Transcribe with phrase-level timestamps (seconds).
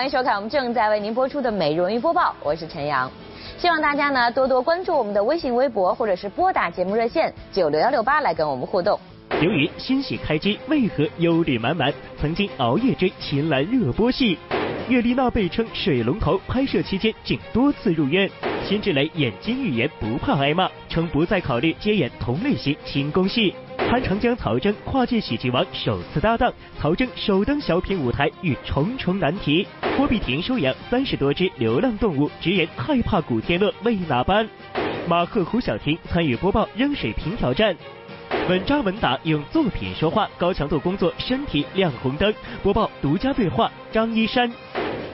[0.00, 3.12] 欢迎收看我们正在为您播出的《美容音播报》，我是陈阳。
[3.58, 8.98] 希望大家呢多多关注我们的微信、微博，或者是拨打节目热线九六幺六八来跟我们互动。
[9.42, 11.92] 刘云欣喜开机，为何忧虑满满？
[12.18, 14.38] 曾经熬夜追秦岚热播戏，
[14.88, 18.26] 岳丽娜被称水龙头，拍摄期间竟多次入院。
[18.64, 23.54] 辛芷蕾演金预言不怕挨骂，称不再考虑接演同类型轻功戏。
[23.90, 29.66] 潘长江、曹征跨界喜剧王首次搭档，曹征首登小品舞台遇重重难题。
[29.96, 34.48] 郭碧婷收养三十多只流浪动物，直言害怕古天乐为哪般？
[35.08, 37.76] 马克、胡晓婷参与播报扔水瓶挑战。
[38.48, 42.32] 稳扎稳打，用作品说话，高强度工作，身体亮红灯。
[42.62, 44.48] 播报独家对话，张一山。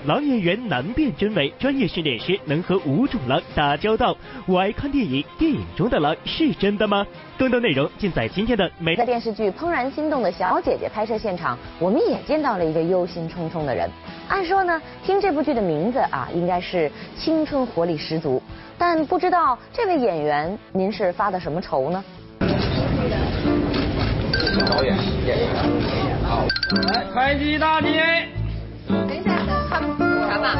[0.06, 4.16] 狼演员难辨真伪，专业训练师能和五种狼打交道。
[4.46, 7.04] 我爱看电影，电影中的狼是真的吗？
[7.36, 8.94] 更多内容尽在今天的美。
[8.94, 13.90] 在电视剧《怦然心动的小姐姐》拍摄现场，我们也见到了一个忧心忡忡的人。
[14.28, 16.88] 按说呢，听这部剧的名字啊，应该是
[17.18, 18.40] 青春活力十足，
[18.78, 22.04] 但不知道这位演员您是发的什么愁呢？
[24.70, 25.48] 导演，演员，
[26.24, 26.44] 好，
[26.92, 27.88] 来，开机大吉。
[28.88, 29.35] 等一下，
[29.80, 30.54] 看啥吧？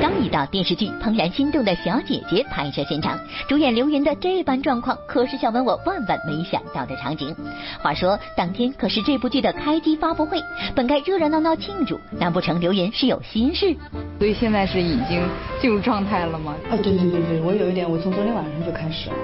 [0.00, 7.34] 刚一到电视剧《怦然心动的小姐姐》拍摄现场，主演刘云的这般状况，可是小文我万万没想到的场景。
[7.80, 10.42] 话说当天可是这部剧的开机发布会，
[10.74, 13.74] 本该热热闹闹庆祝，难不成刘云是有心事？
[14.18, 15.22] 所以现在是已经
[15.60, 16.54] 进入状态了吗？
[16.70, 19.16] 啊，对对对对，我有一点，我从昨天晚上就开始了。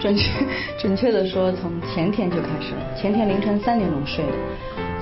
[0.00, 0.30] 准确
[0.78, 2.80] 准确的说，从前天就开始了。
[2.96, 4.32] 前天凌晨三点钟睡的，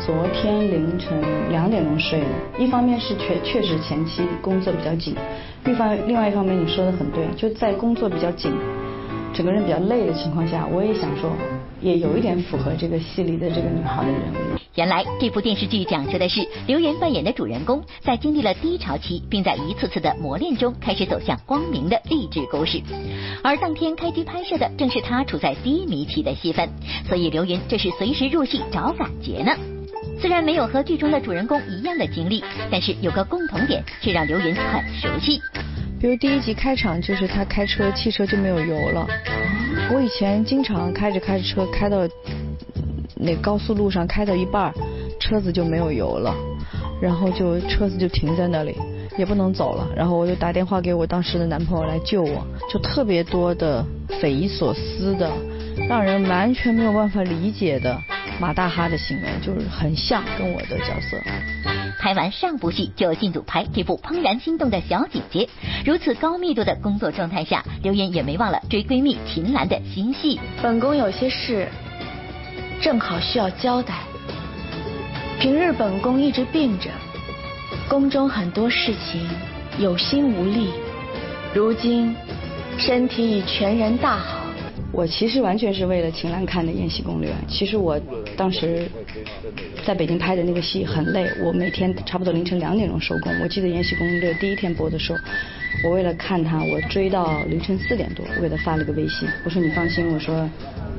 [0.08, 2.26] 昨天凌晨两点钟睡的。
[2.58, 5.14] 一方面是确确实前期工作比较紧，
[5.66, 8.50] 另方另外一方面你说的很对，就在工作比较紧，
[9.34, 11.30] 整个人比较累的情况下，我也想说，
[11.82, 14.58] 也有一点符合这个戏里的这个女孩的人物。
[14.76, 22.80] 原来这部电视剧讲述的是刘源扮演的主人公，在经历了低潮期，并在一次次的磨练中，开始走向光明的励志故事。
[23.44, 26.66] 而当天开机拍摄的正是他处在低迷期的戏份，
[27.06, 29.52] 所以刘云这是随时入戏找感觉呢。
[30.20, 35.40] 虽然没有和剧中的主人公一样的经历，但是有个共同点却让刘云很熟悉。
[36.00, 39.06] 比如第一集开场就是他开车，汽车就没有油了。
[39.92, 42.08] 我以前经常开着开着车开到。
[43.20, 44.72] 那高速路上开到一半，
[45.18, 46.32] 车子就没有油了，
[47.02, 48.76] 然后就车子就停在那里，
[49.16, 49.88] 也不能走了。
[49.96, 53.84] 然后我就打电话给我当时的男朋友来救我，就特别多的
[54.20, 55.32] 匪夷所思的，
[55.88, 58.00] 让人完全没有办法理解的
[58.40, 61.20] 马大哈的行为，就是很像跟我的角色。
[62.00, 65.48] 拍完上部戏就进组拍这部怦然心动的小姐姐，
[65.84, 70.38] 如此高密度的工作状态下，刘岩也没忘了追闺蜜秦岚的新戏。
[70.62, 71.68] 本宫有些事。
[72.80, 73.94] 正好需要交代。
[75.40, 76.88] 平日本宫一直病着，
[77.88, 79.28] 宫中很多事情
[79.80, 80.70] 有心无力，
[81.52, 82.14] 如今
[82.78, 84.37] 身体已全然大好。
[84.90, 87.30] 我其实完全是为了秦岚看的《延禧攻略》。
[87.48, 88.00] 其实我
[88.36, 88.88] 当时
[89.86, 93.32] 在北京拍的那个戏很累，我每天差不多凌晨两点钟收工。
[93.42, 95.18] 我记得《延禧攻略》第一天播的时候，
[95.84, 100.48] 我为了看它，我追到凌晨四点多，我给他发了个微信，我说你放心，我说。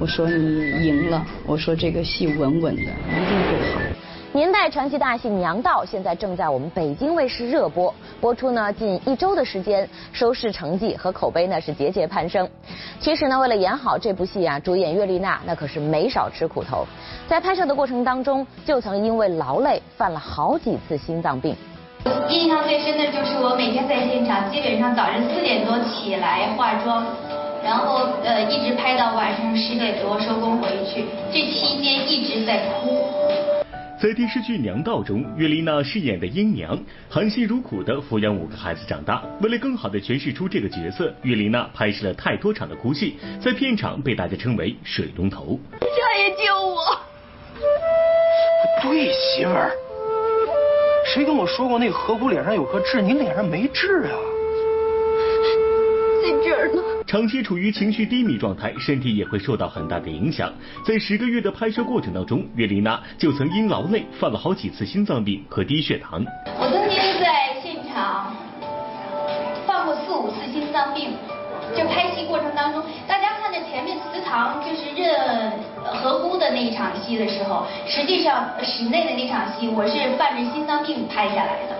[0.01, 3.81] 我说你赢了，我说这个戏稳稳的，一定会好。
[4.31, 7.91] 年代传奇大戏《娘道》现在正在我们北京卫视热播，
[8.21, 12.47] 播出呢近一周的时间，收视成绩和口碑呢是节节攀升。
[12.99, 16.85] 其实呢，为了演好这部戏啊，主演岳丽娜那可是没少吃苦头，
[17.27, 21.55] 在拍摄的过程当中，就曾因为劳累犯了好几次心脏病。
[22.29, 27.03] 印象最深的就是我每天在现场，基本上早晨四点多起来化妆。
[27.61, 33.03] 然后呃一直拍到晚上十点多收工回去，这期间一直在哭。
[34.01, 39.21] 在电视剧《娘道》中，岳丽娜饰演的英娘，含辛茹苦的抚养五个孩子长大。
[39.41, 45.59] 为了更好的诠释出这个角色，岳丽娜拍摄了太多场的哭戏，在片场被大家称为“水龙头”。
[45.81, 46.79] 家爷救我！
[48.81, 49.73] 不对，媳妇儿，
[51.05, 53.01] 谁跟我说过那个河谷脸上有颗痣？
[53.01, 54.15] 你脸上没痣啊？
[56.23, 56.81] 在这儿呢。
[57.09, 60.53] 长期处于情绪低迷状态，身体也会受到很大的影响。
[60.85, 66.23] 在十个月的拍摄过程当中，岳丽娜就曾因劳累犯了好几次心脏病和低血糖。
[66.59, 68.31] 我曾经在现场
[69.65, 71.09] 犯过四五次心脏病，
[71.75, 75.51] 就拍戏过程当中，大家看着前面祠堂就是认
[75.83, 81.75] 合姑的那一场戏的时候，实际上室内的那场戏，我是犯着心脏病拍下来的。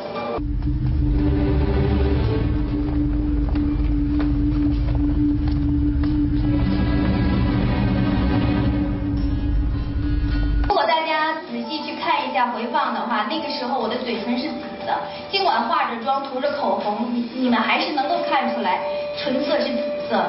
[17.40, 18.82] 你们还是能够看出来，
[19.18, 20.22] 唇色是紫色。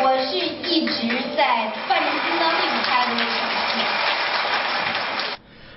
[0.00, 1.06] 我是一直
[1.36, 3.36] 在伴着心脏病拍的那场
[3.68, 3.84] 戏。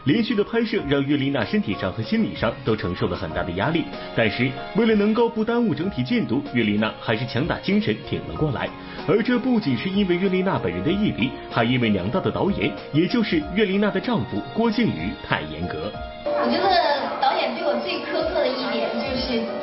[0.06, 3.84] 连续的拍摄让岳丽娜身体上和心理上都承受了很大的压力，
[4.16, 8.70] 但是为了能够不耽误整体进度，岳丽娜还是强打精神挺了过来。
[9.10, 15.92] 而这不仅是因为岳丽娜本人的毅力，还因为娘道的导演，也就是岳丽娜的丈夫郭靖宇太严格。
[16.24, 16.66] 我觉得
[17.22, 18.41] 导演对我最苛刻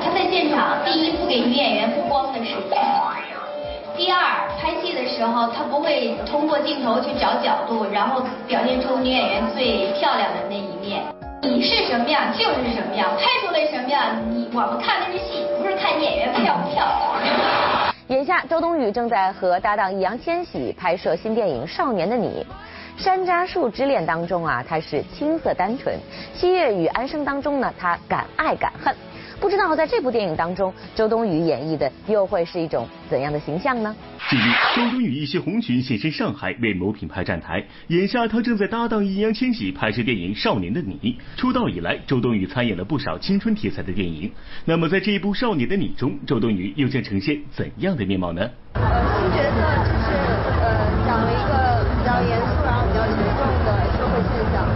[0.02, 2.78] 他在现场，第一不给女演员曝光的时间。
[3.96, 11.02] 第二，拍戏的时候他不会通过镜头去找角度，然后表现出女演员最漂亮的那一面。
[11.42, 16.86] 你是什么样就是什么样，拍出来什么样，你我们看的是戏，不是看演员漂不漂
[17.24, 17.94] 亮。
[18.08, 22.46] 眼下，周冬雨正在和搭档易烊千玺拍摄新电影《少年的你》。
[23.02, 25.94] 山楂树之恋当中啊，他是青涩单纯；
[26.34, 28.94] 七月与安生当中呢，他敢爱敢恨。
[29.40, 33.94] 不知道在这部电影当中，周冬雨演绎的又会是一种怎样的形象呢？
[34.28, 34.42] 近日，
[34.74, 41.16] 周冬雨一袭红裙现身上海为某品牌站台，眼下她正在搭档易烊千玺拍摄电影《少年的你》。
[41.40, 44.30] 出道以来，周冬雨参演了不少青春题材的电影。
[44.64, 48.42] 那么，在这一部《少年的你》中，周冬雨又将呈现怎样的面貌呢？
[48.74, 49.54] 呃，新角色
[49.86, 50.10] 就是
[50.60, 50.66] 呃，
[51.06, 54.66] 讲了一个比较严肃，然后比较沉重的社会现象，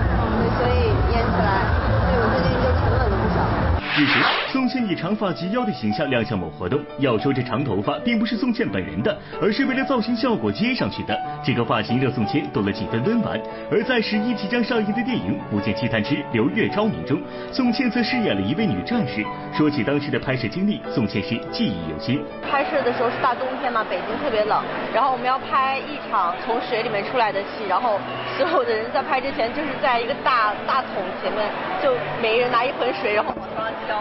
[0.57, 1.67] 所以演起来，
[2.07, 3.73] 所以我最近就沉稳了不少。
[3.95, 6.81] 日前，宋茜以长发及腰的形象亮相某活动。
[6.97, 11.15] 要说这长头发并不是宋茜本人的，而是为了造型效果接上去的。
[11.45, 13.39] 这个发型让宋茜多了几分温婉。
[13.71, 17.21] 而在十一即将上映的电影《古剑奇谭之流月昭明》中，
[17.53, 19.23] 宋茜则饰演了一位女战士。
[19.53, 22.19] 说起当时的拍摄经历，宋茜是记忆犹新。
[22.51, 28.01] 拍摄的时候是大冬天嘛，北京特别冷，然后我们要拍一场从水里面出来的戏，然后
[28.39, 31.45] 所有的人在拍之前就是在一个大大桶前面，
[31.83, 31.93] 就
[32.23, 33.99] 每人拿一盆水，然后往上浇。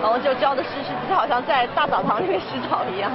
[0.00, 3.08] 然后就教的湿湿的，就好像在大澡堂里面洗澡一样。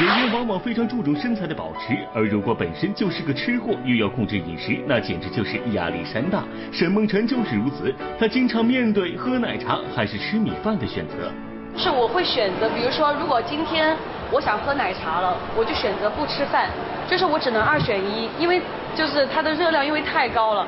[0.00, 6.42] 演员往往非常注重身材的保持，而如果本身就是个吃货，又要控制饮食，那简直就是压力山大。
[6.72, 11.30] 沈梦辰就是如此，他经常面对喝奶茶还是吃米饭的选择。
[11.76, 13.96] 是我会选择，比如说，如果今天
[14.32, 16.68] 我想喝奶茶了，我就选择不吃饭，
[17.08, 18.60] 就是我只能二选一，因为
[19.00, 20.66] 就是它的热量因为太高了。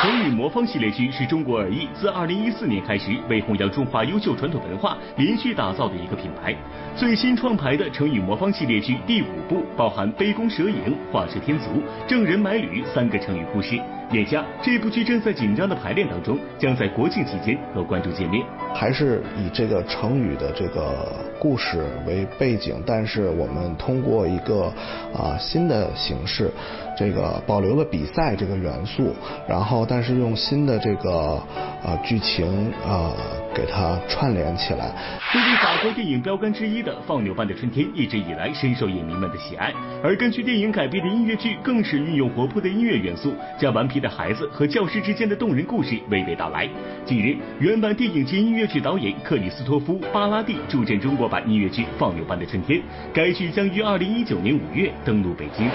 [0.00, 6.54] 成语魔方系列剧是中国耳艺自二零一四年开始为弘扬中华优秀传统文化连续打造的一个品牌。
[6.94, 13.76] 最新创排的成语魔方系列剧第五部包含杯弓蛇影、画蛇添足、郑人买履三个成语故事。
[14.12, 18.44] 眼下这部剧正在紧张的排练当中，将在国庆期间和观众见面。
[18.72, 24.72] 还是以这个成语的这个故事为背景，但是我们通过一个
[25.16, 26.50] 啊新的形式，
[26.96, 29.14] 这个保留了比赛这个元素，
[29.48, 31.42] 然后但是用新的这个
[31.84, 33.12] 呃剧情呃
[33.54, 34.92] 给它串联起来。
[35.32, 39.72] 作为法国电影标杆之一的《放牛班的春天》，一直以来深受影迷们的喜爱。
[40.02, 46.68] 而根据电影改编的音乐剧，更是运用活泼的音乐元素，将顽皮的孩子和教师之间的动人故事娓娓道来。
[47.04, 52.78] 近日，原版电影及音乐剧导演克里斯托夫·巴拉蒂助阵中国版音乐剧《放牛班的春天》，
[53.12, 55.68] 该剧将于二零一九年五月登陆北京。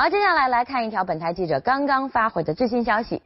[0.00, 3.20] 好，接下来来看一条本台记者刚刚发回的最新消息。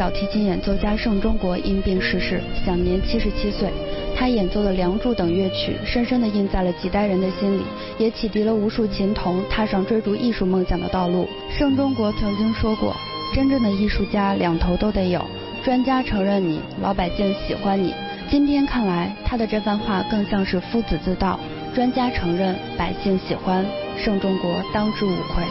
[0.00, 3.68] 小提琴演奏家盛中国因病逝世，享年七十七岁。
[4.16, 7.62] 他演奏的《梁祝》等乐曲，深深地印在了几代人的心里，
[7.98, 11.28] 也启迪了无数琴童踏上追逐艺术梦想的道路。
[11.50, 12.96] 盛中国曾经说过
[13.36, 15.22] ：“真正的艺术家两头都得有，
[15.62, 17.92] 专家承认你，老百姓喜欢你。”
[18.30, 21.38] 今天看来，他的这番话更像是夫子自道：
[21.74, 23.62] 专家承认，百姓喜欢，
[23.98, 25.44] 盛中国当之无愧。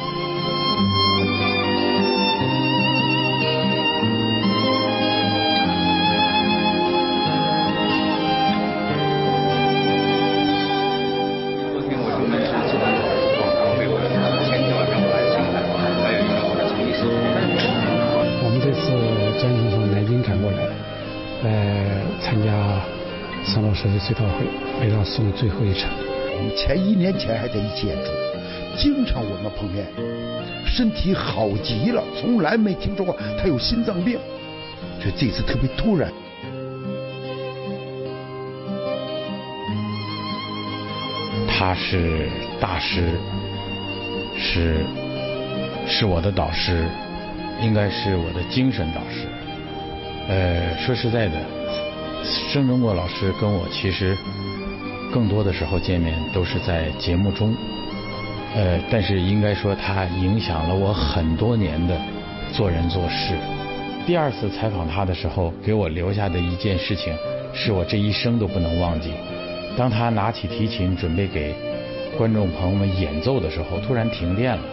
[24.10, 24.46] 追悼会，
[24.82, 25.88] 为他送最后一程。
[26.36, 28.12] 我们前一年前还在一起演出，
[28.76, 29.86] 经常我们碰面，
[30.66, 34.18] 身体好极了，从来没听说过他有心脏病，
[35.00, 36.12] 就这次特别突然。
[41.48, 42.28] 他是
[42.60, 43.12] 大师，
[44.36, 44.78] 是
[45.88, 46.84] 是我的导师，
[47.62, 49.28] 应该是我的精神导师。
[50.30, 51.38] 呃，说实在的，
[52.52, 54.18] 盛中国老师跟我其实
[55.14, 57.56] 更多的时候见面都是在节目中，
[58.56, 61.96] 呃，但是应该说他影响了我很多年的
[62.52, 63.36] 做人做事。
[64.08, 67.16] 第二次采访他的时候，给我留下的一件事情，
[67.54, 69.12] 是我这一生都不能忘记。
[69.78, 71.54] 当他拿起提琴准备给
[72.18, 74.64] 观众朋友们演奏的时候，突然停电了，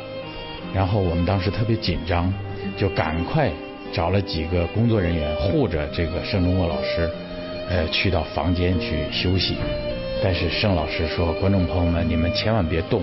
[0.73, 2.33] 然后我们当时特别紧张，
[2.75, 3.51] 就赶快。
[3.93, 7.09] 找了几个工作人员护着这个盛中国老师，
[7.69, 9.57] 呃，去到房间去休息。
[10.23, 13.03] 但是盛老师说：“观众朋友们，你们千万别动，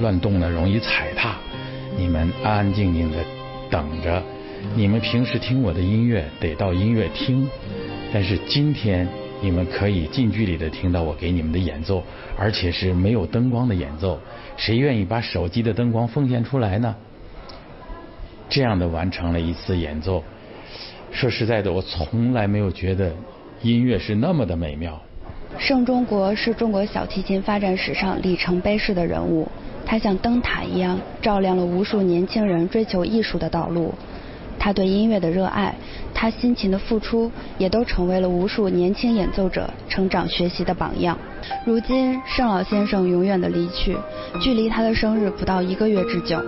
[0.00, 1.36] 乱动呢容易踩踏。
[1.96, 3.18] 你们安安静静的
[3.70, 4.22] 等着。
[4.74, 7.48] 你们平时听我的音乐得到音乐厅，
[8.12, 9.08] 但是今天
[9.40, 12.02] 你们可以近距离的听到我给你们的演奏，
[12.38, 14.18] 而且是没有灯光的演奏。
[14.56, 16.94] 谁愿意把手机的灯光奉献出来呢？”
[18.48, 20.22] 这样的完成了一次演奏，
[21.10, 23.12] 说实在的，我从来没有觉得
[23.62, 25.00] 音乐是那么的美妙。
[25.58, 29.48] 盛中国是中国小提琴发展史上里程碑式的人物，
[29.86, 33.94] 他像灯塔一样照亮了无数年轻人追求艺术的道路。
[34.58, 35.74] 他对音乐的热爱，
[36.12, 41.16] 他辛勤的付出，也都成为了无数年轻演奏者成长学习的榜样。
[41.64, 43.96] 如今，盛老先生永远的离去，
[44.40, 46.42] 距离他的生日不到一个月之久。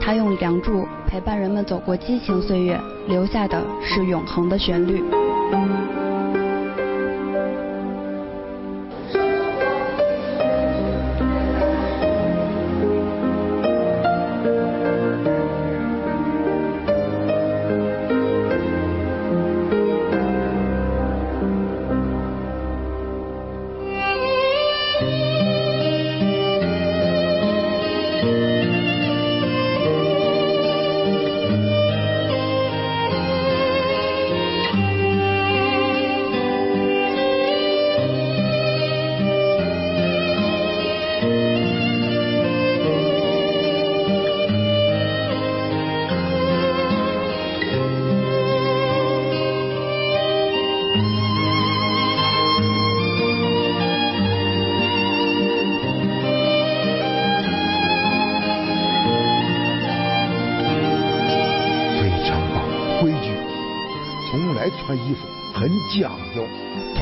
[0.00, 2.78] 他用《梁祝》陪伴人们走过激情岁月，
[3.08, 5.02] 留下的是永恒的旋律。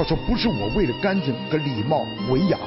[0.04, 2.58] 说不是我为了干净和礼貌文雅，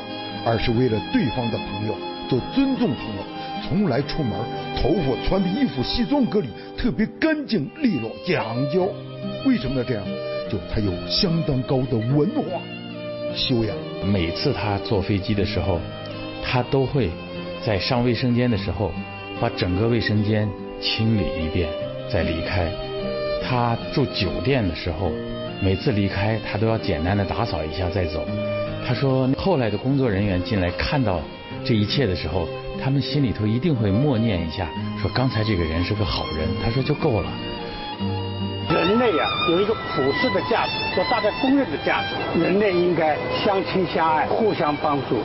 [0.45, 1.95] 而是为了对方的朋友，
[2.29, 3.23] 做尊重朋友。
[3.67, 4.33] 从来出门
[4.79, 8.93] 头发穿的衣服西装革履，特别干净利落讲究。
[9.43, 10.03] 为什么要这样？
[10.51, 12.61] 就他有相当高的文化
[13.35, 13.75] 修养。
[14.05, 15.79] 每次他坐飞机的时候，
[16.43, 17.09] 他都会
[17.65, 18.91] 在上卫生间的时候，
[19.41, 20.47] 把整个卫生间
[20.79, 21.67] 清理一遍
[22.07, 22.69] 再离开。
[23.41, 25.11] 他住酒店的时候。
[25.61, 28.25] 每次离开，他都要简单的打扫一下再走。
[28.87, 31.19] 他说，后来的工作人员进来看到
[31.63, 32.47] 这一切的时候，
[32.83, 34.67] 他们心里头一定会默念一下，
[35.01, 36.47] 说刚才这个人是个好人。
[36.63, 37.29] 他说就够了。
[38.69, 42.39] 人类呀，有一个普世的价值，叫大家公认的价值。
[42.39, 45.23] 人类应该相亲相爱，互相帮助，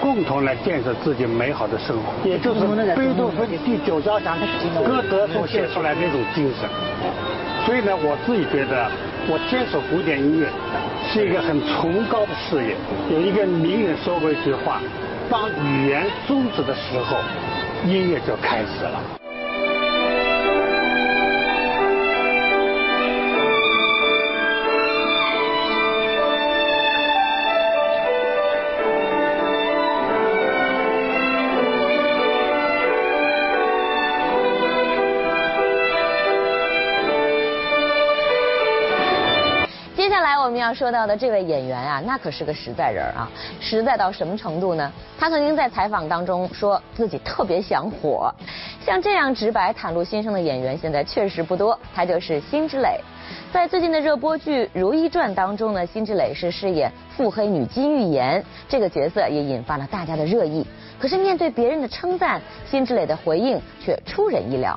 [0.00, 2.28] 共同来建设自己美好的生活。
[2.28, 2.60] 也就是
[2.94, 6.68] 贝多芬第九交响曲歌德所写出来那种精神。
[7.64, 8.90] 所以呢，我自己觉得。
[9.28, 10.48] 我坚守古典音乐
[11.06, 12.74] 是一个很崇高的事业。
[13.10, 14.80] 有一个名人说过一句话
[15.30, 17.18] ：“当语言终止的时候，
[17.86, 19.00] 音乐就开始了。”
[40.10, 44.92] 接下来我们要说到的这位演员啊，那可是个实在人啊，实在到什么程度呢？
[45.16, 48.34] 他曾经在采访当中说自己特别想火。
[48.84, 51.78] 像这样直白袒露心声的演员，现在确实不多。
[51.94, 53.00] 他就是辛芷蕾，
[53.52, 60.66] 在最近的热播剧《如懿传》当中呢，辛芷蕾是饰演腹黑女金玉妍，这个角色也引发了大家的热议。
[60.98, 64.76] 可是面对别人的称赞，辛芷蕾的回应却出人意料。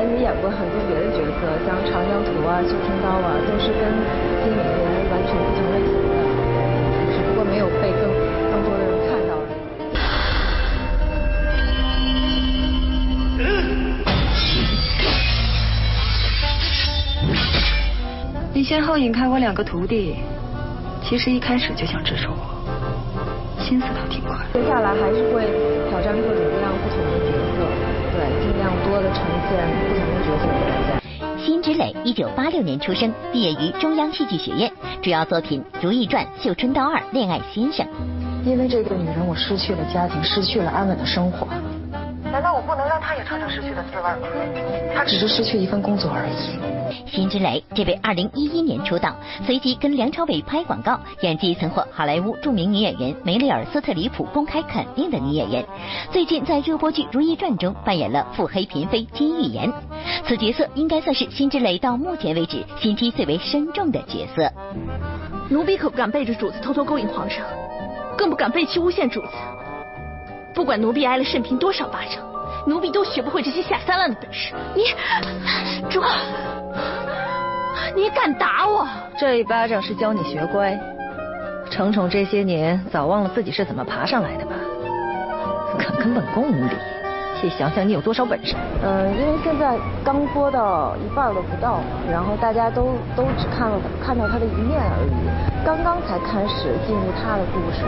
[0.00, 3.82] 你演过很多别的角色，像《长江图》啊、《绣春刀》啊，都是跟
[4.42, 4.64] 金敏妍
[5.10, 6.14] 完全不同类型的，
[7.12, 8.02] 只不过没有被更
[8.50, 9.30] 更多的人看到。
[18.52, 20.16] 你先后引开我两个徒弟，
[21.02, 22.34] 其实一开始就想支持我，
[23.60, 24.36] 心思倒挺快。
[24.52, 25.44] 接下来还是会
[25.90, 26.98] 挑战各种各样不同
[28.92, 29.56] 多的呈现
[29.88, 31.00] 不同的角色给大家。
[31.38, 34.70] 辛芷蕾，一九八六年出生，毕业于中央戏剧学院，
[35.02, 37.86] 主要作品《如懿传》《绣春刀二》《恋爱先生》。
[38.44, 41.46] 因为这个女人，我失去了家庭，失去了安稳的生活。
[42.30, 42.86] 难道我不能
[43.38, 44.28] 让她也尝尝失去了滋味吗？
[44.94, 46.32] 他只是失去一份工作而已。
[47.10, 49.14] 辛芷蕾，这位二零一一年出道，
[49.46, 55.64] 随即跟梁朝伟拍广告，演技曾获好莱坞著名女演员梅丽尔·斯特里普公开肯定的女演员。
[56.10, 59.72] 最近在热播剧《如懿传》中扮演了腹黑嫔妃金玉妍，
[60.26, 64.50] 此角色应该算是辛芷蕾到目前为止心机最为深重的角色。
[65.48, 67.44] 奴婢可不敢背着主子偷偷勾引皇上，
[68.16, 69.28] 更不敢背弃诬陷主子。
[70.54, 72.22] 不管奴婢挨了慎嫔多少巴掌，
[72.66, 74.54] 奴婢都学不会这些下三滥的本事。
[74.74, 74.82] 你，
[75.90, 76.00] 主，
[77.94, 78.86] 你敢打我？
[79.18, 80.78] 这一巴掌是教你学乖。
[81.70, 84.52] 程宠这些年早忘了自己是怎么爬上来的吧？
[85.78, 86.76] 敢跟本宫无礼，
[87.42, 88.54] 且想想你有多少本事。
[88.84, 91.80] 嗯，因为现在刚播到一半都不到，
[92.10, 97.82] 然后大家都都只看了看到他的一面而已，刚刚才开始进入他的故事。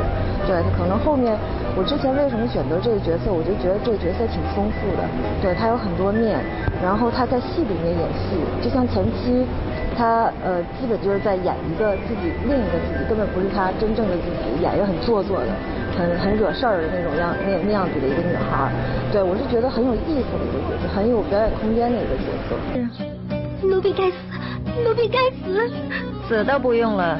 [0.46, 1.38] 对，可能后面
[1.78, 5.06] 我之前为什么选择这个角色，我就觉得这个角色挺丰富的，
[5.40, 6.36] 对他有很多面，
[6.82, 9.46] 然后他在戏里面演戏，就像前期。
[9.96, 15.46] 他呃，基本就是在演一个自己，另一个自己，根本不是他真正的自己，演一个很做作的、
[15.96, 18.70] 很很惹事儿的那种样那那样子的一个女孩。
[19.12, 22.56] 对我是觉得很有意思的一个角色，很有表演空间的一个角色。
[23.66, 24.16] 奴婢该死，
[24.84, 25.70] 奴婢该死。
[26.28, 27.18] 死倒不用了，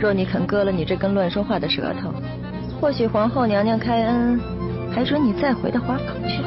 [0.00, 2.12] 若你肯割了你这根乱说话的舌头，
[2.80, 4.40] 或许皇后娘娘开恩，
[4.94, 6.42] 还准你再回到花房去。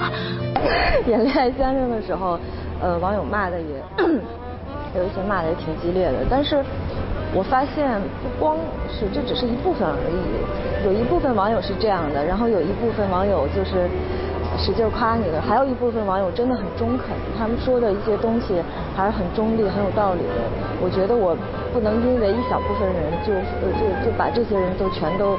[1.09, 2.37] 演恋爱先生的时候，
[2.81, 3.65] 呃，网友骂的也。
[4.93, 6.61] 有一些骂的也挺激烈的，但是
[7.33, 7.87] 我发现
[8.21, 8.57] 不光
[8.91, 13.87] 是这只是一部分而已，有一部分网友是这样的，然后有一部分网友就是
[14.59, 18.61] 使劲夸你的，还有一部分网友真的很中肯，他们说的一些东西
[18.97, 20.43] 还是很中立、很有道理的。
[20.83, 21.31] 我觉得我
[21.71, 25.37] 不能因为一小部分人就就就把这些人都全都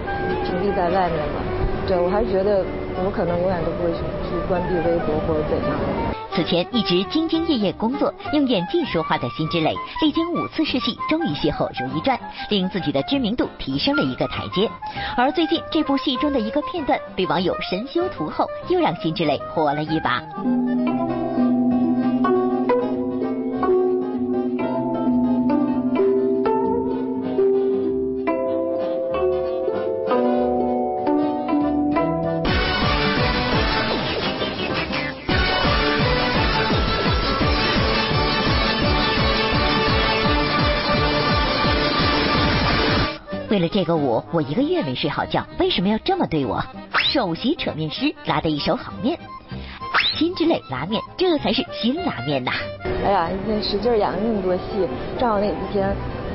[0.48, 1.38] 屏蔽在外面了。
[1.86, 2.64] 对我还是觉得
[3.04, 6.11] 我可能永远都不会去去关闭微博或者怎样。
[6.34, 12.16] 此前一直兢兢业业工作、用演技说话的辛芷蕾，历经五次试戏，终于邂逅《如懿传》，
[12.48, 14.66] 令自己的知名度提升了一个台阶。
[15.14, 20.22] 而最近这部戏中的一个片段被网友神修图后，又让辛芷蕾火了一把。
[43.72, 45.46] 这个舞，我一个月没睡好觉。
[45.58, 46.62] 为什么要这么对我？
[46.92, 49.18] 首席扯面师拉的一手好面，
[50.14, 52.52] 辛芷蕾拉面，这才是新拉面呐！
[53.02, 54.86] 哎呀，那使劲演了那么多戏，
[55.18, 55.88] 正好那几天，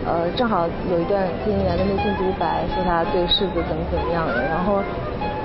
[0.04, 4.82] 呃，正好有一段金妍的内心独白，说他对世子怎么怎么样的，然后。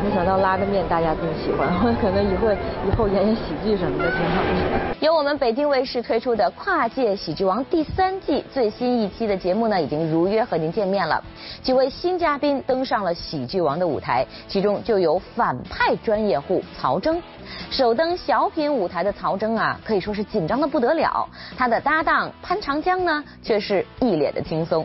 [0.03, 4.97] 没想到拉个面大家这么喜欢，我 可能以后以后演演喜剧什么的挺好的。
[4.99, 11.23] 由我们北京卫视推出的《跨界喜剧王》第三季最新一期的节目呢，已经如约和您见面了。
[11.62, 17.23] 几位新嘉宾登上了喜剧王的舞台，其中就有反派专业户曹征。
[17.71, 21.29] 首登小品舞台的曹征啊，可以说是紧张的不得了。
[21.57, 24.85] 他的搭档潘长江呢，却是一脸的轻松。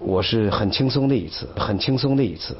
[0.00, 2.56] 我是很轻松的一次，很轻松的一次。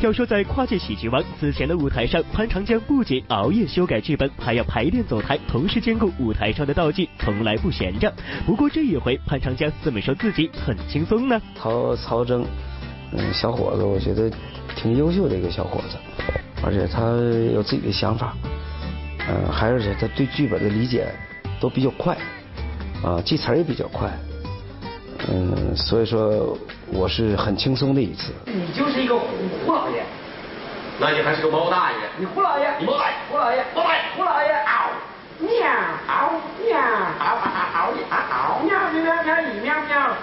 [0.00, 8.12] 要说在跨界喜剧王此前的舞台上，潘长江不仅熬夜修改剧本，还要排练走台，同时兼顾舞台上的道具，从来不闲着。
[8.46, 11.40] 不过这一回，潘长江怎么说自己很轻松呢？
[11.56, 12.44] 曹曹征，
[13.12, 14.30] 嗯，小伙子，我觉得
[14.76, 15.96] 挺优秀的一个小伙子，
[16.62, 17.02] 而且他
[17.52, 18.36] 有自己的想法，
[19.28, 21.06] 嗯，还而且他对剧本的理解
[21.60, 22.16] 都比较快，
[23.02, 24.08] 啊，记词也比较快。
[25.30, 26.56] 嗯，所以说
[26.92, 28.32] 我是很轻松的一次。
[28.46, 30.02] 你就是一个胡老爷，
[30.98, 31.98] 那你还是个猫大爷。
[32.16, 34.90] 你胡老爷，你猫大爷，胡老爷，猫大爷，胡老爷，嗷，
[35.40, 35.48] 喵，
[36.08, 36.32] 嗷，
[36.64, 36.78] 喵，
[37.18, 37.92] 嗷嗷嗷
[38.30, 39.24] 嗷，喵喵喵。
[39.24, 40.16] 喵喵喵，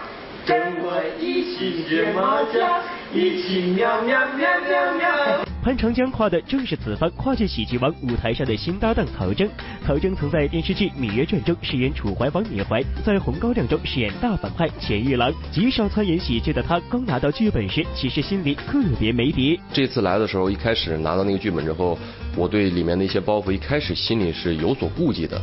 [0.46, 2.82] 跟我一起学猫叫，
[3.14, 5.45] 一起喵喵喵喵喵。
[5.66, 9.50] 潘长江夸的正是此番跨界喜剧王舞台上的新搭档曹征。
[9.84, 15.34] 曹征曾在电视剧《芈月传》中饰演楚怀王芈怀，在《红高粱》中饰演大反派钱玉郎。
[15.52, 19.60] 极少参演喜剧的他，刚拿到剧本时，其实心里特别没底。
[19.74, 21.98] 这次来的时候，一开始拿到那个剧本之后，
[22.38, 25.42] 我对里面的一些包袱，一开始心里是有所顾忌的。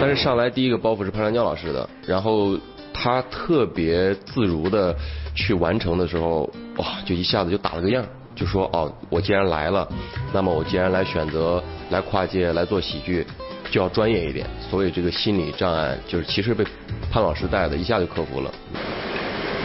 [0.00, 2.58] 但是上来第一个包袱是潘长江老师的，然后
[3.00, 4.92] 他特别自如的
[5.32, 9.86] 去完成的时候，哇，就一下子就打了个样，就说哦，我既然来了，
[10.32, 13.24] 那么我既然来选择来跨界来做喜剧，
[13.70, 16.64] 就要专业一点，所以这个心理障碍就是其实被
[17.12, 18.50] 潘老师带的，一下就克服了。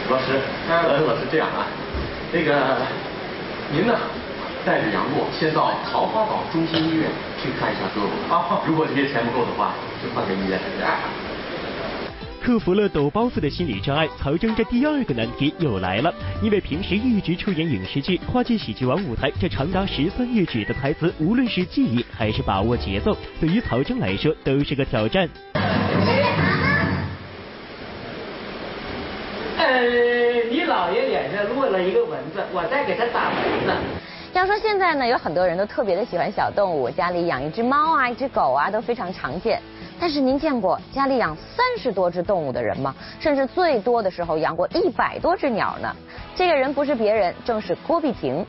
[0.08, 1.66] 老师，呃，老师这样啊，
[2.32, 2.76] 那个
[3.72, 3.98] 您呢，
[4.64, 7.10] 带着杨过先到桃花岛中心医院
[7.42, 10.60] 去看一下胳膊啊，如果这些钱不够的话，就换个医院。
[12.44, 16.12] 克服了抖包袱的心理障碍，曹征这第二个难题又来了。
[16.42, 25.26] 因为平时一直出演影视剧、跨界喜剧王舞台，这长达十三页纸的台词，无论是记忆还是把握节奏，对于曹征来说都是个挑战。
[29.56, 29.80] 呃，
[30.50, 33.72] 你姥爷脸上落了一个蚊子，我在给他打蚊子。
[34.34, 39.62] 要说现在呢，有很多人都特别的喜欢小动物，家里养一只猫啊，一只狗啊，都非常常见。
[40.00, 42.94] 但是您见过家里养三十多只动物的人吗？
[43.20, 45.94] 甚至最多的时候养过一百多只鸟呢？
[46.34, 48.44] 这个人不是别人，正是郭碧婷。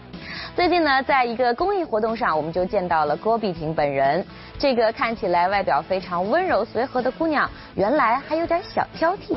[0.55, 4.25] 最近呢，在一个公益活动上，我们就见到了郭碧婷本人。
[4.57, 9.35] 这个看起来外表非常温柔随和的姑娘，原来还有点小挑剔。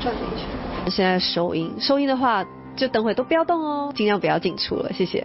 [0.00, 0.90] 转一圈。
[0.90, 5.24] 现在收音，收音的话就等会都不要动哦，尽量不要进出了，谢谢。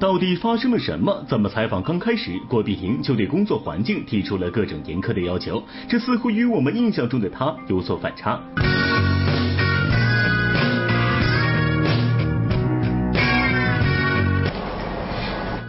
[0.00, 1.24] 到底发生了什么？
[1.28, 5.62] 怎么采访刚开始，郭碧婷就对工作环境提出了各种严苛的要求？
[5.88, 8.38] 这似乎与我们印象中的她有所反差。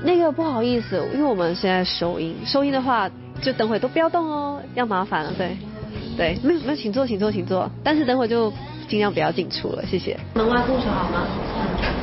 [0.04, 3.10] 那个不好意思，因为我们现在收音，收音的话
[3.42, 5.56] 就等会都不要动哦，要麻烦了，对，
[6.18, 8.52] 对，没有没有，请坐，请坐，请坐，但是等会就
[8.90, 10.20] 尽量不要进出了，谢谢。
[10.34, 11.28] 门外护着好吗？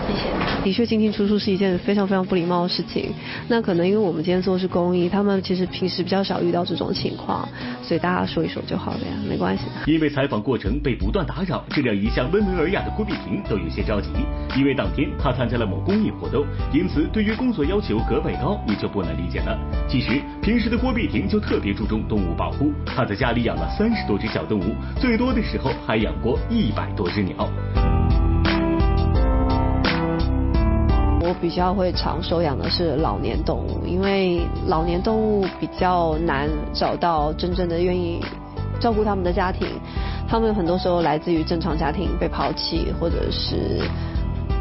[0.06, 0.32] 谢谢。
[0.62, 3.10] 的确进进出出是一件非常非常不礼貌的事情。
[3.48, 7.48] 那可能因为我们今天做的是公益，他们其实平时比较少遇到这种情况，
[7.82, 14.08] 所以大家说一说就好了呀，没关系因为采访过程被不断打扰，这让一向温文尔雅的郭碧婷都有些着急。
[14.56, 19.58] 因为当天她参加了某公益活动，因此对于工作要求格外高，你就不难理解了。
[19.88, 27.50] 其实平时的郭碧婷就特别注重动物保护，她在家里养了三十多只小动物，最多的时候还养过一百多只鸟。
[31.22, 38.20] 我比较会常收养的是老年动物，因为老年动物比较难找到真正的愿意
[38.80, 39.68] 照顾他们的家庭，
[40.28, 43.80] 他们很多时候来自于正常家庭被抛弃，或者是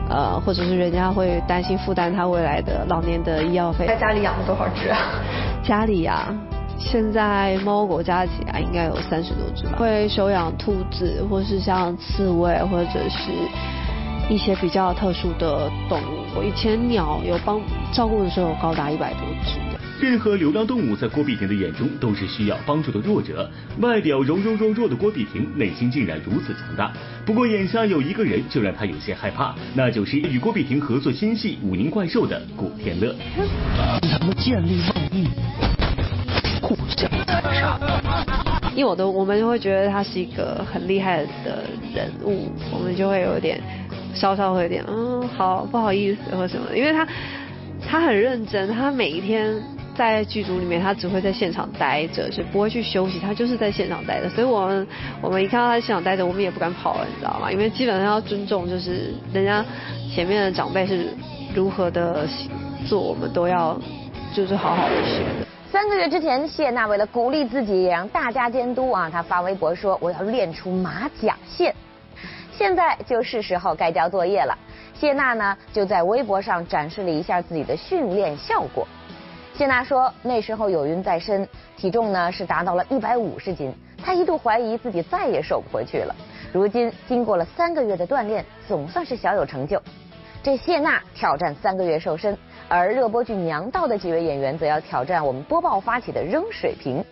[0.07, 3.87] 呃，或者是人家会担心负担他未来的老年的医药费。
[3.87, 4.97] 在家里养了多少只啊？
[5.63, 6.27] 家里呀、
[6.77, 9.77] 现在猫狗加起来应该有三十多只吧。
[9.79, 13.31] 会收养兔子，或是像刺猬，或者是
[14.29, 16.20] 一些比较特殊的动物。
[16.33, 17.59] 我以前鸟有帮
[17.93, 19.59] 照顾的时候有高达一百多只。
[19.99, 23.47] 任何流浪动物在郭碧婷的眼中都是需要帮助的弱者。
[23.81, 26.91] 外表柔柔弱弱的郭碧婷，内心竟然如此强大。
[27.23, 33.13] 不过眼下有一个人就让她有些害怕，那就是与郭碧婷合作新戏《武林怪兽》的古天乐。
[34.01, 35.27] 咱们建立贸易，
[36.61, 37.77] 互相残杀。
[38.73, 41.63] 因为我都我们就会觉得他是一个很厉害的
[41.93, 43.61] 人物，我们就会有点
[44.13, 47.07] 稍稍会有点嗯好不好意思或什么，因为他
[47.87, 49.61] 他很认真，他每一天
[49.95, 54.29] 在剧组里面，他只会在现场待着，是不会去休息，他就是在现场待着。
[54.29, 54.87] 所以我们
[55.21, 57.51] 我们一看到他现场待着，我们也不敢跑了，你知道吗？
[57.51, 59.63] 因为基本上要尊重，就是人家
[60.13, 61.07] 前面的长辈是
[61.53, 62.27] 如何的
[62.87, 63.79] 做，我们都要
[64.33, 65.23] 就是好好的学。
[65.71, 71.73] 三个月之前，谢娜为了鼓励自己，也让大家监督啊，她发微博说：“我要练出马甲线。”
[72.61, 74.55] 现在就是时候该交作业了。
[74.93, 78.87] 谢娜呢，就在微博上展示了一下自己的训练效果。
[79.55, 86.15] 谢娜说，那时候有孕在身，体重呢是达到了一百五十斤，她一度怀疑自己再也瘦不回去了。
[86.53, 89.81] 如今经过了三个月的锻炼，总算是小有成就。
[90.43, 92.37] 这谢娜挑战三个月瘦身，
[92.69, 97.03] 而热播剧《娘道》的几位演员则要挑战我们播报发起的扔水瓶。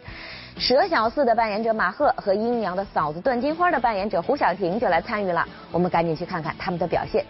[0.60, 7.26] 佘小四的扮演者马赫和阴阳的嫂子段金花的扮演者胡晓婷就来参与了，我们赶紧去看看他们的表现。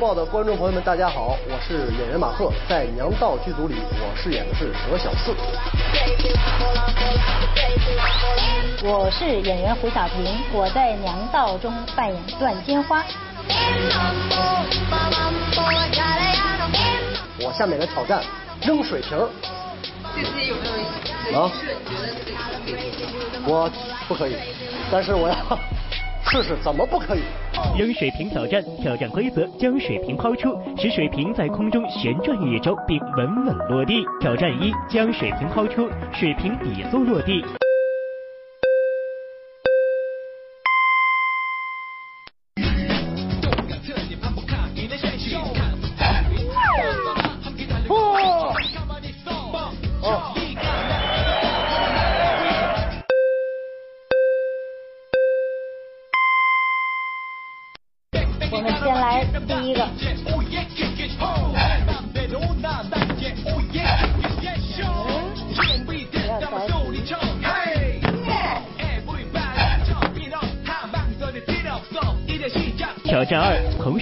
[0.00, 5.36] 报的观众朋友们，大家好，我是演员马赫，在《娘道》剧组里，我饰演的是何小四。
[8.82, 13.04] 我是演员胡小平，我在《娘道》中扮演段金花。
[17.38, 18.24] 我下面来挑战
[18.62, 19.18] 扔水瓶。
[20.16, 21.76] 这次有没有一个仪式？
[21.84, 23.44] 你觉得自己可以？
[23.44, 23.70] 我
[24.08, 24.34] 不可以，
[24.90, 25.34] 但是我要
[26.30, 27.22] 试试怎么不可以。
[27.76, 34.04] 扔水瓶挑战，挑战规则：将水瓶抛出，使水瓶在空中旋转一周并稳稳落地。
[34.20, 37.44] 挑战一：将水瓶抛出，水瓶底座落地。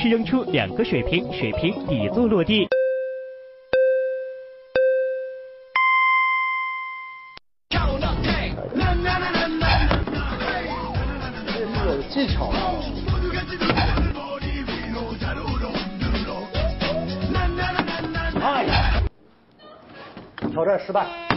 [0.08, 2.66] 扔出两个水瓶，水瓶底座落地。
[11.46, 12.58] 这是有技巧的。
[18.40, 19.02] 哎，
[20.50, 21.27] 挑战失败。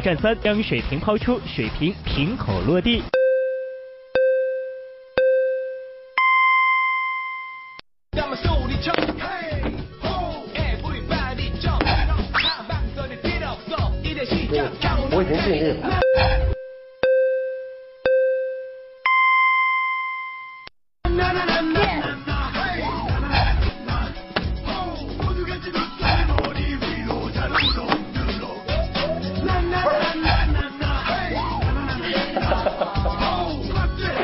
[0.00, 3.02] 挑战三：将水瓶抛出，水瓶瓶口落地。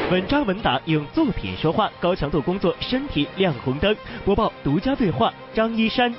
[0.09, 3.95] 稳扎稳打，用作品说话，高强度工作，身体亮红灯。
[4.25, 6.15] 播报独家对话：张一山。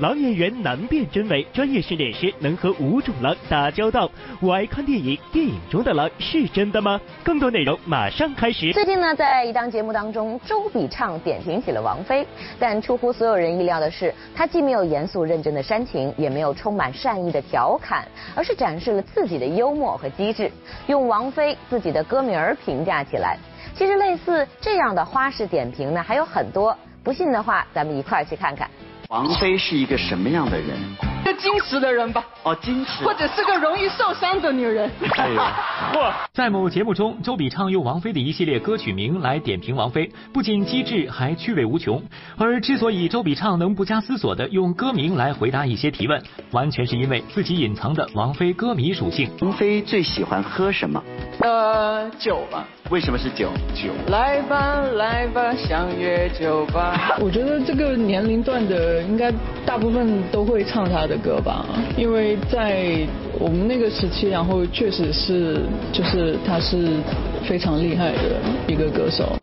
[0.00, 4.10] 狼演员难辨真伪，专业训练师能和五种狼打交道。
[4.40, 7.00] 我爱看电影，电影中的狼是真的吗？
[7.22, 8.72] 更多内容马上开始。
[8.72, 12.26] 最近呢，在一档节目当中，周笔畅点评起了王菲，
[12.58, 18.04] 但出乎所有人意料的是，她既没有严肃认真的煽情，也没有充满善意的调侃，
[18.34, 20.50] 而是展示了自己的幽默和机智，
[20.88, 23.38] 用王菲自己的歌名儿评价起来。
[23.76, 26.76] 其实类似这样的花式点评呢，还有很多。
[27.04, 28.68] 不信的话，咱们一块儿去看看。
[29.08, 31.13] 王菲是一个什么样的人？
[31.24, 32.24] 个 矜持的人吧。
[32.44, 33.04] 哦，矜持。
[33.04, 34.90] 或者是个容易受伤的女人。
[35.16, 35.42] 哎呦，
[36.32, 42.02] 在某节目中，周笔畅用王菲的一系列歌曲名来点评王菲，不仅机智，还趣味无穷。
[42.36, 49.30] 而之所以周笔畅能不加思索的用歌名来回答一些提问，完全是因为自己隐藏的王菲歌迷属性。
[49.40, 51.02] 王菲最喜欢喝什么？
[51.40, 52.64] 呃，酒吧。
[52.90, 53.50] 为什么是酒？
[53.74, 53.90] 酒。
[54.08, 57.16] 来吧，来吧，相约酒吧。
[57.18, 59.32] 我觉得这个年龄段的应该
[59.64, 63.06] 大部分都会唱她的歌吧，因为在
[63.38, 65.60] 我们那个时期，然后确实是
[65.92, 66.88] 就是他是
[67.44, 69.36] 非常厉害的一个歌手。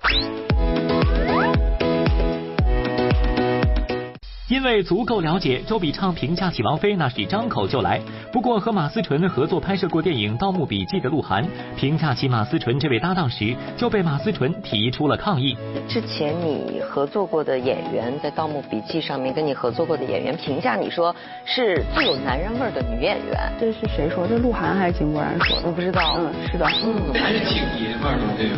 [4.51, 8.01] 因为足够了解，周笔畅评价起王菲那是张口就来。
[8.33, 15.55] 不过和马思纯合作拍摄过电影《盗墓笔记》的鹿晗评价起马思纯这位搭档时，就被马思纯提出了抗议。
[15.87, 24.27] 之前你合作过的演员在《盗墓笔记》上面跟你合作过的演员评价你说是最有男人味的女演员，这是谁说？
[24.27, 25.67] 这鹿晗还是井柏然说的？
[25.69, 26.17] 我不知道。
[26.19, 26.65] 嗯，是的。
[26.83, 28.55] 嗯，还是挺爷们儿的这个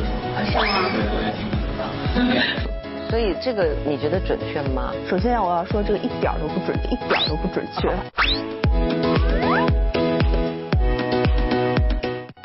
[0.51, 0.89] 说是吗？
[0.89, 2.82] 对，我也挺知道。
[3.13, 4.91] 所以这个你觉得准确吗？
[5.07, 7.87] 首先我要说这个一点都不准，一点都不准确。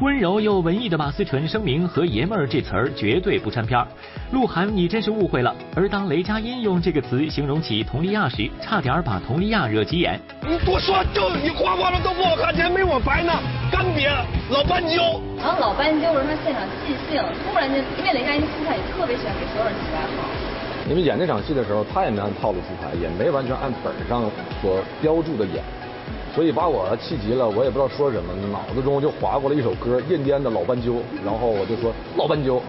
[0.03, 3.87] 温柔又文艺的马思纯声明和“爷们儿”这词儿绝对不沾边儿。
[4.31, 5.57] 鹿晗，你真是误会了。
[5.75, 10.21] 而当雷佳音用这个词形容起佟丽娅时，差点把佟丽娅惹急眼。
[10.47, 13.33] 你多说就你花花的都不好看，你还没我白呢。
[13.73, 14.11] 干瘪，
[14.51, 15.01] 老斑鸠。
[15.39, 20.29] 然后老斑鸠是他现场即兴，突然间，因为雷佳音私下也特别喜欢给所有人起外号。
[20.89, 24.23] 因为演那场戏的时候，他也没按套路出牌，也没完全按本上
[24.63, 25.63] 所标注的演，
[26.35, 32.63] 所以把我气急了，我也不知道说什么，脑子中就划过了一首歌，印第安的老斑鸠，然后我就说老斑鸠。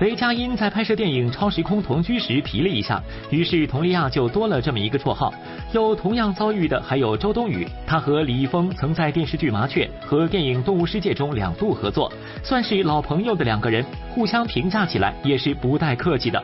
[0.00, 5.30] 雷佳音在拍摄电影《超时空同居》时提了一下，于是佟丽娅就多了这么一个绰号。
[5.72, 12.10] 有同样遭遇的还有周冬雨，她和李易峰曾在电视剧《麻雀》和电影《动物世界》中两度合作，
[12.42, 13.84] 算是老朋友的两个人，
[14.14, 16.42] 互相评价起来也是不带客气的。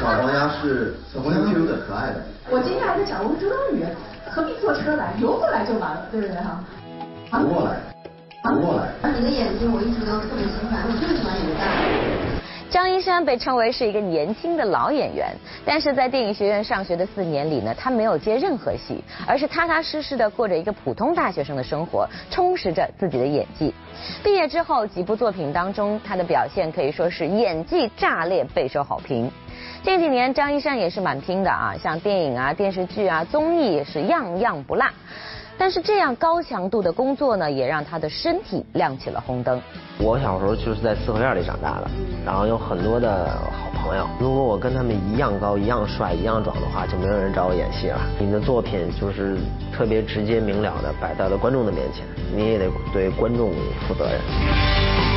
[0.00, 2.20] 小黄鸭是小黄鸭是有点可爱的。
[2.50, 3.84] 我今天还在想，我说周冬雨
[4.28, 6.64] 何必坐车来，游过来就完了，对不对哈？
[7.38, 7.78] 游过来，
[8.50, 8.90] 游过来。
[9.16, 12.27] 你的眼睛我一直都特别喜欢，我最喜欢你的大眼。
[12.70, 23.72] 张一山被称为是一个年轻的老演员，但是在电影学院上学的四年里呢，他没有接任何戏，而是踏踏实实的过着一个普通大学生的生活，充实着自己的演技。
[24.22, 29.30] 毕业之后几部作品当中，他的表现可以说是演技炸裂，备受好评。
[29.82, 34.84] 近几年张一山也是蛮拼的啊，像电影啊、电视剧啊、综艺也是样样不落。
[35.58, 39.60] 但是这样高强度的工作呢，也让他的身体亮起了红灯。
[39.98, 41.90] 我小时候就是在四合院里长大的，
[42.24, 44.06] 然后有很多的好朋友。
[44.20, 47.98] 如果我跟他们一样高、一样帅、一样壮的话，就没有人找我演戏了。
[48.20, 49.36] 你的作品就是
[49.76, 53.50] 特别直接明了的摆在了观众的面前，你也得对观众
[53.88, 55.07] 负责任。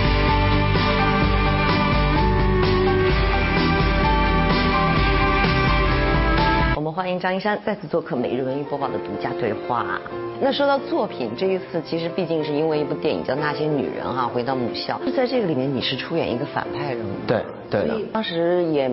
[7.11, 9.99] 迎张一山再次做客《每日文娱播报》的独家对话。
[10.39, 14.99] 那说到作品，这一次其实毕竟是因为一部电影叫《那些女人》哈，回到母校。
[15.15, 17.11] 在这个里面，你是出演一个反派人物。
[17.27, 17.99] 对对的。
[18.13, 18.89] 当时也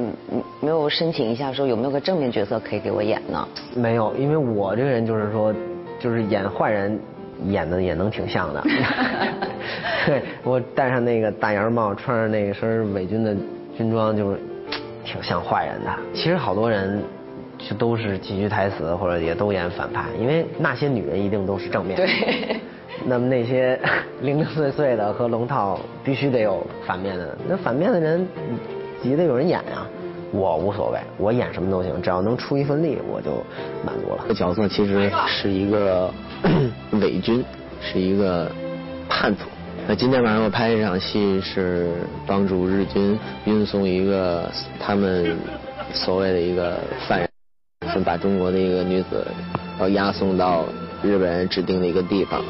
[0.60, 3.48] 没有申请一下说有没有个正面角色可以给我演呢？
[3.74, 5.54] 没有，因为我这个人就是说，
[6.00, 6.98] 就是演坏人
[7.46, 8.62] 演的也能挺像的。
[10.06, 13.34] 对，我戴上那个大檐帽，穿上那个身伪军的
[13.76, 14.40] 军装，就是
[15.04, 15.90] 挺像坏人的。
[16.14, 17.00] 其实好多人。
[17.58, 21.96] 就都是几句台词，或者也都演反派，因为那些女人一定都是正面。
[21.96, 22.08] 对。
[23.04, 23.78] 那么那些
[24.22, 28.26] 零零碎碎的和龙套必须得有反面的，那反面的人
[29.02, 29.86] 也得有人演啊。
[30.30, 33.42] 我无所谓，我演什么都行，只要能出一份力，我就
[33.84, 34.24] 满足了。
[34.28, 36.12] 这角色其实是一个
[37.00, 37.42] 伪军，
[37.80, 38.50] 是一个
[39.08, 39.48] 叛徒。
[39.86, 41.92] 那今天晚上我拍这场戏是
[42.26, 45.34] 帮助日军运送一个他们
[45.94, 47.27] 所谓的一个犯人。
[48.04, 49.26] 把中国的一个女子
[49.80, 50.64] 要押送到
[51.02, 52.42] 日本人指定的一个地方。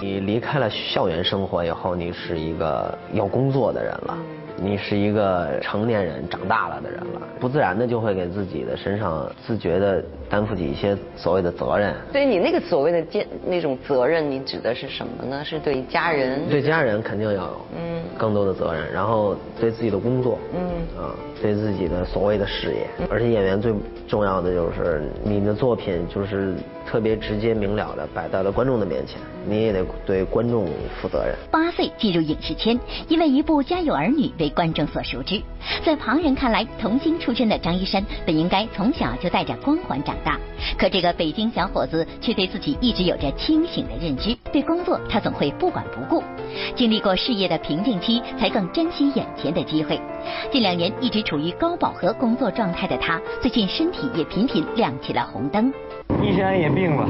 [0.00, 4.18] 你离开了校园生活以后，你是一个要工作的人了。
[4.56, 11.92] 你是一个成年人，长大了的人了，不自然的就会给自己的身上自觉的担负起一些所谓的责任。
[12.12, 15.44] 对你那个所谓的肩那种责任，你指的是什么呢？
[15.44, 16.48] 是对家人？
[16.48, 21.10] 对家人肯定要有嗯更多的责任，然后对自己的工作嗯啊
[21.44, 23.70] 对自己的所谓的事业，而且演员最
[24.08, 26.54] 重要的就是你的作品就是
[26.86, 30.66] 特别直接明了的摆在了观众的面前，你也得对观众
[30.98, 31.34] 负责任。
[31.50, 35.38] 八岁进入影视圈，因为一部《家有儿女》为观众所熟知，
[35.84, 40.40] 在旁人看来，童星出身的张一山本应该从小就带着光环长大。
[40.78, 46.24] 可这个北京小伙子却对自己一直有着清醒的认知，对工作他总会不管不顾。
[46.74, 50.00] 经历过事业的瓶颈期，才更珍惜眼前的机会。
[50.50, 55.72] 近两年一直处于高饱和工作状态的他，最近身体也频频亮起了红灯。
[56.22, 57.08] 医生也病了，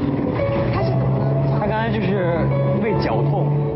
[0.73, 1.59] 他是怎么了？
[1.59, 2.39] 他刚才就是
[2.83, 3.74] 胃绞痛。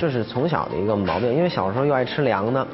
[0.00, 2.66] 这是从小的一个毛病，因为小时候又爱吃凉的，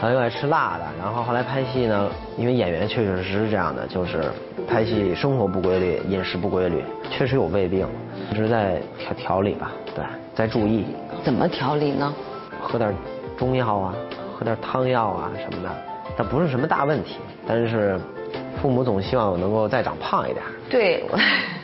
[0.00, 4.24] 然后又爱吃辣的，然后后来拍戏呢，因为演员确确实实是这样的，就是
[4.66, 7.86] 拍戏生活不规律，饮食不规律，确实有胃病，
[8.32, 10.04] 一直在调调理吧，对，
[10.34, 10.84] 在注意。
[11.22, 12.12] 怎么调理呢？
[12.60, 12.92] 喝点
[13.38, 13.94] 中药啊，
[14.36, 15.70] 喝点汤药啊什么的，
[16.16, 17.96] 但不是什么大问题，但是。
[18.60, 20.44] 父母总希望我能够再长胖一点。
[20.72, 21.04] 对，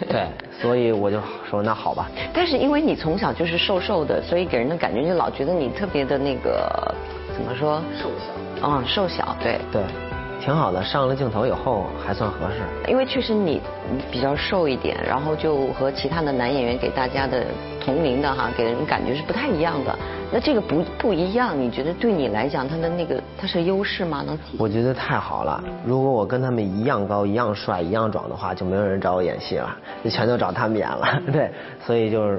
[0.07, 0.27] 对，
[0.61, 2.11] 所以我就说那好吧。
[2.31, 6.95] 但是因为你从小就是瘦瘦的，所以给人的感觉就老觉得你特别的那个，
[7.35, 7.83] 怎么说？
[7.97, 8.69] 瘦小。
[8.69, 9.59] 嗯，瘦小，对。
[9.73, 9.83] 对，
[10.41, 10.83] 挺好的。
[10.83, 12.91] 上了镜头以后还算合适。
[12.91, 13.61] 因为确实你
[14.11, 17.45] 比较瘦一点，然后就和其他的男演员给大家的
[17.85, 19.99] 同龄的哈，给人感觉是不太一样的。
[20.31, 24.23] 那这个不不一样，你觉得对你来讲，他的那个他是优势吗？
[24.27, 24.39] 能？
[24.59, 25.63] 我觉得太好了。
[25.87, 29.75] 如果我跟他们一样高、一样帅、一样壮的话，就没有人找我演戏了，
[30.05, 31.21] 就全都找他们演了。
[31.33, 31.51] 对，
[31.85, 32.39] 所以就是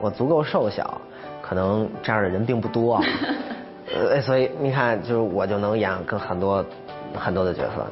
[0.00, 1.00] 我足够瘦小，
[1.40, 3.02] 可能这样的人并不多。
[3.92, 6.62] 呃，所以你看，就是我就能演跟很多
[7.14, 7.86] 很多的角色，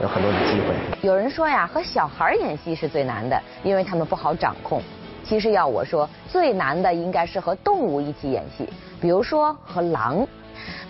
[0.00, 0.74] 有很多的机会。
[1.06, 4.80] 有人说呀，和小孩演戏是最难的，因为他们不好掌控。
[5.24, 8.68] 其实要我说，最难的应该是和动物一起演戏，
[9.00, 10.26] 比如说和狼。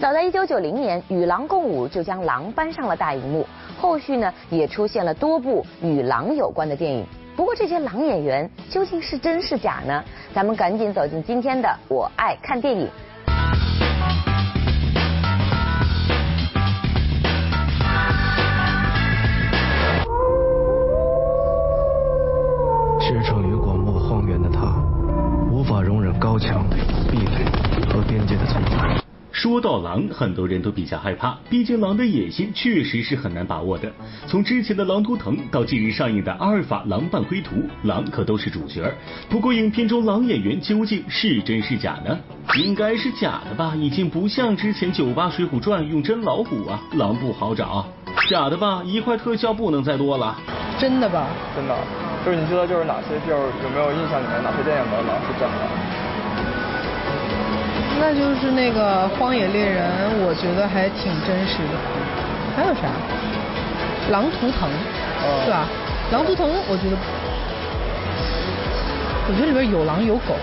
[0.01, 3.47] 早在1990年，《与狼共舞》就将狼搬上了大荧幕，
[3.79, 7.07] 后续呢也出现了多部与狼有关的电影。
[7.37, 10.05] 不过这些狼演员究竟是真是假呢？
[10.35, 12.87] 咱们赶紧走进今天的《我爱看电影》。
[25.83, 26.65] 容忍高墙、
[27.11, 27.45] 壁垒
[27.93, 29.03] 和边界的存在。
[29.33, 33.91] 说到狼，很多人都比较害怕，毕竟狼的野心确实是很难把握的。
[34.27, 38.93] 从之前的《狼图腾》到近日上映的《阿尔法狼伴灰图》，狼可都是主角。
[39.31, 42.17] 不过，影片中狼演员究竟是真是假呢？
[42.57, 47.87] 应该是假的吧，已经不像之前九八《水浒传》用真老虎啊，狼不好找。
[48.29, 50.39] 假的吧，一块特效不能再多了。
[50.79, 51.27] 真的吧？
[51.57, 52.02] 真的。
[52.25, 55.63] 就是你知道，就是哪些，就是有没有印象里面哪些电影的老是真的？
[58.01, 59.83] 那就是那个《荒野猎人》，
[60.27, 61.75] 我觉得还挺真实的。
[62.57, 62.89] 还有啥？
[64.11, 64.69] 《狼图腾》
[65.45, 65.67] 是吧？
[66.13, 66.97] 《狼图腾》我觉得，
[69.29, 70.35] 我觉得里边有狼有狗。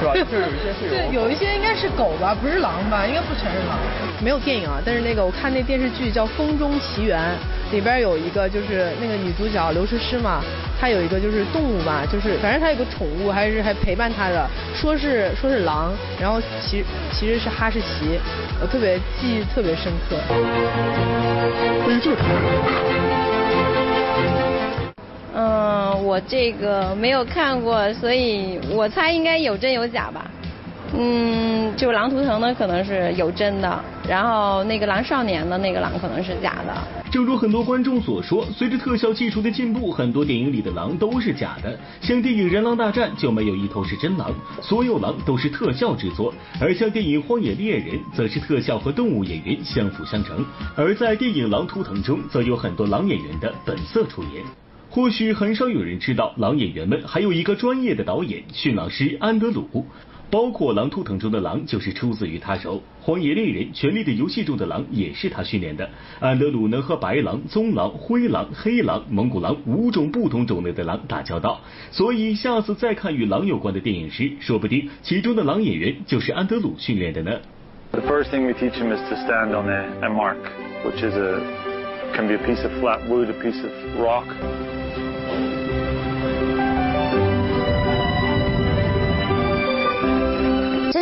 [0.00, 0.12] 是吧？
[0.12, 0.90] 就有一些是 有。
[0.90, 3.06] 对，有一些应该是狗吧，不是狼吧？
[3.06, 3.78] 应该不全是狼。
[4.20, 7.18] 没有电影啊，但是那个我看那电视剧叫《风中奇缘》，
[7.72, 10.42] 里边有一个就是那个女主角刘诗诗嘛。
[10.80, 18.18] 她有一个就是动物吧，就是反正她有个宠物，还是还陪伴她的，说是说是狼，然后其其实是哈士奇，
[18.60, 20.16] 我特别记忆特别深刻。
[21.84, 22.24] 关注他。
[25.36, 30.30] 嗯，我这个没有看过，所以我猜应该有真有假吧。
[30.96, 36.72] 嗯，就《狼图腾》呢，可能是有真的，然后那个《狼少年》的那个狼可能是假的。
[37.10, 41.76] 正如很多观众所说，随着特效技术的进步，很多电影里的狼都是假的。
[42.00, 44.32] 像电影《人狼大战》就没有一头是真狼，
[44.62, 50.44] 所有狼都是特效制作；而像电影《荒野猎人》，则是特效和动物演员相辅相成。
[50.76, 54.44] 而在电影《狼图腾》中，则有很多狼演员的本色出演。
[54.90, 59.84] 或许很少有人知道，狼演员们还有一个专业的导演——驯狼师安德鲁。
[60.30, 65.88] 包括《狼图腾》中的狼就是出自于他手，《荒野猎人》《权力的游戏》中的狼也是他训练的。
[66.18, 71.60] 安德鲁能和白狼、棕狼、灰狼、黑狼、蒙古狼五种不同种类的狼打交道，
[71.92, 77.38] 所以下次再看与狼有关的电影时，说不定其中的狼演员就是安德鲁训练的呢。
[77.92, 80.38] The first thing we teach him is to stand on a, a mark,
[80.84, 81.40] which is a
[82.16, 83.70] can be a piece of flat wood, a piece of
[84.00, 84.24] rock.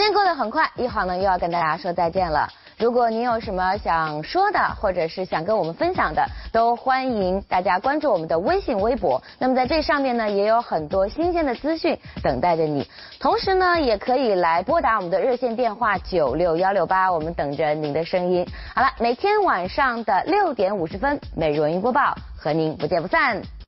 [0.02, 2.48] 时间过得很快，一晃呢又要跟大家说再见了。
[2.76, 9.22] 如果您有什么想说的，或者是想跟我们分享的，都欢迎大家关注我们的微信、微博。
[9.38, 12.84] 那么在这上面呢，也有很多新鲜的资讯等待着你。
[13.20, 18.44] 同时呢，也可以来拨打我们的热线电话九六幺六八，我们等着您的声音。
[18.74, 23.40] 好了，每天晚上的六点五十分，每日文娱播报和您不见不散。